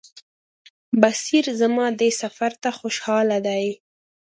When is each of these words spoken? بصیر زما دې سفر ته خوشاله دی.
بصیر 1.01 1.45
زما 1.61 1.85
دې 1.99 2.09
سفر 2.21 2.51
ته 2.61 2.69
خوشاله 2.77 3.37
دی. 3.47 3.65